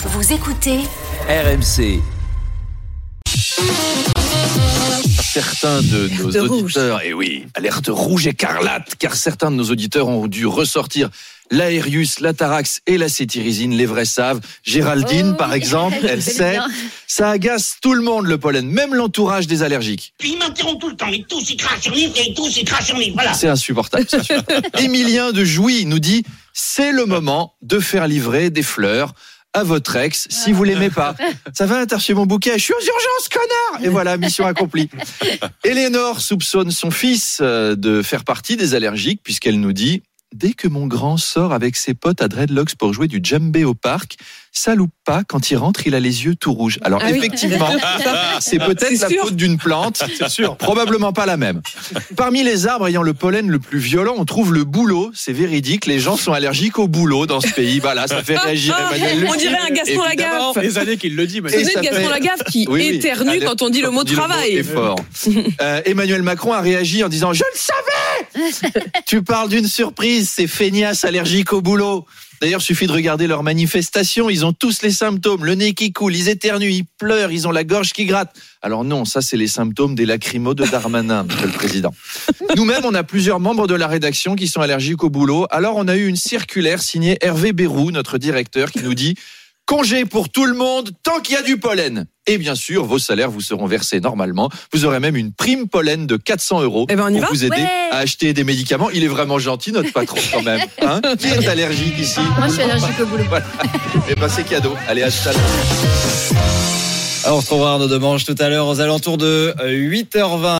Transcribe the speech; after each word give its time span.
Vous 0.00 0.32
écoutez 0.32 0.78
RMC. 1.28 2.00
Certains 5.20 5.82
de 5.82 6.08
nos 6.22 6.30
auditeurs, 6.36 7.02
et 7.02 7.12
oui, 7.12 7.46
alerte 7.54 7.88
rouge 7.88 8.28
écarlate, 8.28 8.94
car 8.96 9.16
certains 9.16 9.50
de 9.50 9.56
nos 9.56 9.64
auditeurs 9.64 10.06
ont 10.06 10.28
dû 10.28 10.46
ressortir 10.46 11.10
l'Aérius, 11.50 12.20
la 12.20 12.32
Tarax 12.32 12.80
et 12.86 12.96
la 12.96 13.08
cétirizine, 13.08 13.76
les 13.76 13.86
vrais 13.86 14.04
savent. 14.04 14.40
Géraldine, 14.62 15.36
par 15.36 15.52
exemple, 15.52 15.96
elle 16.08 16.22
sait, 16.22 16.58
ça 17.08 17.30
agace 17.30 17.78
tout 17.82 17.94
le 17.94 18.02
monde 18.02 18.26
le 18.26 18.38
pollen, 18.38 18.70
même 18.70 18.94
l'entourage 18.94 19.48
des 19.48 19.64
allergiques. 19.64 20.14
Puis 20.18 20.34
ils 20.34 20.38
m'interrompent 20.38 20.80
tout 20.80 20.90
le 20.90 20.96
temps. 20.96 21.08
Ils 21.08 21.26
tous, 21.26 21.50
ils 21.50 21.56
crachent 21.56 21.82
sur 21.82 21.94
livre 21.94 22.14
et 22.24 22.34
tous, 22.34 22.56
ils 22.56 22.64
crachent 22.64 22.86
sur 22.86 22.98
livre. 22.98 23.14
Voilà. 23.14 23.34
C'est 23.34 23.48
insupportable. 23.48 24.06
Emilien 24.78 25.32
de 25.32 25.44
Jouy 25.44 25.86
nous 25.86 25.98
dit 25.98 26.22
c'est 26.52 26.92
le 26.92 27.04
moment 27.04 27.54
de 27.62 27.80
faire 27.80 28.06
livrer 28.06 28.50
des 28.50 28.62
fleurs 28.62 29.14
à 29.54 29.62
votre 29.62 29.96
ex 29.96 30.26
si 30.30 30.52
vous 30.52 30.64
l'aimez 30.64 30.90
pas. 30.90 31.14
Ça 31.52 31.66
va, 31.66 31.86
t'as 31.86 31.96
reçu 31.96 32.14
mon 32.14 32.26
bouquet, 32.26 32.58
je 32.58 32.64
suis 32.64 32.74
aux 32.74 32.80
urgences, 32.80 33.28
connard 33.30 33.84
Et 33.84 33.88
voilà, 33.88 34.16
mission 34.16 34.46
accomplie. 34.46 34.90
Eleanor 35.64 36.20
soupçonne 36.20 36.70
son 36.70 36.90
fils 36.90 37.38
euh, 37.40 37.74
de 37.74 38.02
faire 38.02 38.24
partie 38.24 38.56
des 38.56 38.74
allergiques 38.74 39.20
puisqu'elle 39.22 39.60
nous 39.60 39.72
dit 39.72 40.02
Dès 40.34 40.52
que 40.52 40.68
mon 40.68 40.86
grand 40.86 41.16
sort 41.16 41.54
avec 41.54 41.74
ses 41.74 41.94
potes 41.94 42.20
à 42.20 42.28
Dreadlocks 42.28 42.74
pour 42.76 42.92
jouer 42.92 43.08
du 43.08 43.18
djembé 43.22 43.64
au 43.64 43.72
parc, 43.72 44.16
ça 44.52 44.74
loupe 44.74 44.92
pas, 45.06 45.22
quand 45.26 45.50
il 45.50 45.56
rentre, 45.56 45.86
il 45.86 45.94
a 45.94 46.00
les 46.00 46.26
yeux 46.26 46.34
tout 46.34 46.52
rouges. 46.52 46.78
Alors 46.82 47.00
Ah 47.02 47.08
oui. 47.10 47.16
effectivement, 47.16 47.70
c'est 48.38 48.58
peut-être 48.58 48.88
C'est 48.88 48.98
la 49.00 49.08
sûr. 49.08 49.22
faute 49.24 49.36
d'une 49.36 49.56
plante, 49.56 50.02
c'est 50.18 50.28
sûr, 50.28 50.56
probablement 50.58 51.14
pas 51.14 51.24
la 51.24 51.38
même. 51.38 51.62
Parmi 52.14 52.42
les 52.42 52.66
arbres 52.66 52.88
ayant 52.88 53.02
le 53.02 53.14
pollen 53.14 53.48
le 53.48 53.58
plus 53.58 53.78
violent, 53.78 54.14
on 54.18 54.26
trouve 54.26 54.52
le 54.52 54.64
bouleau. 54.64 55.10
C'est 55.14 55.32
véridique, 55.32 55.86
les 55.86 55.98
gens 55.98 56.18
sont 56.18 56.34
allergiques 56.34 56.78
au 56.78 56.88
bouleau 56.88 57.24
dans 57.26 57.40
ce 57.40 57.48
pays. 57.48 57.78
Voilà, 57.80 58.06
ça 58.06 58.22
fait 58.22 58.36
réagir 58.36 58.76
Emmanuel 58.92 59.26
On 59.28 59.32
Le 59.32 59.38
dirait 59.38 59.58
un 59.58 59.70
Gaston 59.74 60.04
Évidemment. 60.04 60.52
Lagaffe. 60.54 60.58
des 60.62 60.78
années 60.78 60.96
qu'il 60.98 61.16
le 61.16 61.26
dit. 61.26 61.40
Savez 61.48 61.64
ça 61.64 61.80
Gaston 61.80 62.02
fait- 62.02 62.10
Lagaffe 62.10 62.44
qui 62.50 62.66
Oui, 62.68 62.82
éternue 62.86 63.40
quand 63.40 63.62
on 63.62 63.70
dit 63.70 63.80
le 63.80 63.90
mot 63.90 64.04
dit 64.04 64.12
le 64.12 64.18
travail. 64.18 64.56
est 64.56 64.62
fort. 64.62 64.96
Euh, 65.60 65.80
Emmanuel 65.86 66.22
Macron 66.22 66.52
a 66.52 66.60
réagi 66.60 67.02
en 67.02 67.08
disant 67.08 67.32
Je 67.32 67.42
le 67.42 67.58
savais 67.58 67.80
Tu 69.06 69.22
parles 69.22 69.48
d'une 69.48 69.66
surprise, 69.66 70.28
ces 70.28 70.46
feignasses 70.46 71.04
allergiques 71.04 71.52
au 71.52 71.60
boulot. 71.60 72.06
D'ailleurs, 72.40 72.62
suffit 72.62 72.86
de 72.86 72.92
regarder 72.92 73.26
leurs 73.26 73.42
manifestations. 73.42 74.30
Ils 74.30 74.46
ont 74.46 74.52
tous 74.52 74.82
les 74.82 74.92
symptômes. 74.92 75.44
Le 75.44 75.54
nez 75.54 75.74
qui 75.74 75.92
coule, 75.92 76.14
ils 76.14 76.28
éternuent, 76.28 76.70
ils 76.70 76.84
pleurent, 76.84 77.32
ils 77.32 77.48
ont 77.48 77.50
la 77.50 77.64
gorge 77.64 77.92
qui 77.92 78.04
gratte. 78.04 78.32
Alors 78.62 78.84
non, 78.84 79.04
ça, 79.04 79.22
c'est 79.22 79.36
les 79.36 79.48
symptômes 79.48 79.96
des 79.96 80.06
lacrymos 80.06 80.54
de 80.54 80.64
Darmanin, 80.64 81.24
monsieur 81.28 81.46
le 81.46 81.52
président. 81.52 81.92
Nous-mêmes, 82.56 82.84
on 82.84 82.94
a 82.94 83.02
plusieurs 83.02 83.40
membres 83.40 83.66
de 83.66 83.74
la 83.74 83.88
rédaction 83.88 84.36
qui 84.36 84.46
sont 84.46 84.60
allergiques 84.60 85.02
au 85.02 85.10
boulot. 85.10 85.46
Alors, 85.50 85.76
on 85.76 85.88
a 85.88 85.96
eu 85.96 86.06
une 86.06 86.16
circulaire 86.16 86.80
signée 86.80 87.18
Hervé 87.22 87.52
Bérou, 87.52 87.90
notre 87.90 88.18
directeur, 88.18 88.70
qui 88.70 88.82
nous 88.84 88.94
dit 88.94 89.16
Congé 89.68 90.06
pour 90.06 90.30
tout 90.30 90.46
le 90.46 90.54
monde 90.54 90.92
tant 91.02 91.20
qu'il 91.20 91.34
y 91.34 91.36
a 91.36 91.42
du 91.42 91.58
pollen. 91.58 92.06
Et 92.26 92.38
bien 92.38 92.54
sûr, 92.54 92.86
vos 92.86 92.98
salaires 92.98 93.30
vous 93.30 93.42
seront 93.42 93.66
versés 93.66 94.00
normalement. 94.00 94.48
Vous 94.72 94.86
aurez 94.86 94.98
même 94.98 95.14
une 95.14 95.30
prime 95.30 95.68
pollen 95.68 96.06
de 96.06 96.16
400 96.16 96.62
euros 96.62 96.86
Eh 96.88 96.96
ben, 96.96 97.04
on 97.04 97.08
y 97.10 97.18
pour 97.18 97.20
va 97.20 97.28
vous 97.28 97.44
aider 97.44 97.56
Ouais. 97.56 97.68
à 97.90 97.98
acheter 97.98 98.32
des 98.32 98.44
médicaments. 98.44 98.88
Il 98.88 99.04
est 99.04 99.08
vraiment 99.08 99.38
gentil, 99.38 99.70
notre 99.72 99.92
patron, 99.92 100.16
quand 100.32 100.40
même. 100.42 100.62
Hein 100.80 101.02
Qui 101.18 101.26
est 101.26 101.46
allergique 101.46 101.98
ici 101.98 102.18
Moi, 102.38 102.48
je 102.48 102.52
suis 102.54 102.62
allergique 102.62 102.98
au 102.98 103.04
boulot. 103.04 103.24
Voilà. 103.28 103.44
Et 104.08 104.14
ben, 104.14 104.28
c'est 104.30 104.44
cadeau. 104.44 104.74
Allez, 104.88 105.02
à 105.02 105.10
tout 105.10 105.28
à 105.28 105.32
l'heure. 105.32 105.42
Alors, 107.24 107.38
on 107.38 107.40
se 107.42 107.46
retrouvera 107.46 107.72
Arnaud 107.72 107.88
Demange 107.88 108.24
tout 108.24 108.36
à 108.38 108.48
l'heure 108.48 108.68
aux 108.68 108.80
alentours 108.80 109.18
de 109.18 109.52
euh, 109.60 109.68
8h20. 109.70 110.46